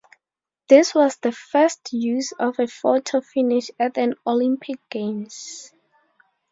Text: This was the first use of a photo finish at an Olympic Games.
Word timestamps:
This 0.67 0.95
was 0.95 1.17
the 1.17 1.31
first 1.31 1.93
use 1.93 2.31
of 2.31 2.59
a 2.59 2.65
photo 2.65 3.21
finish 3.21 3.69
at 3.79 3.99
an 3.99 4.15
Olympic 4.25 4.79
Games. 4.89 5.73